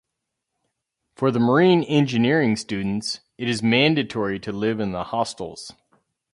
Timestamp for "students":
2.55-3.19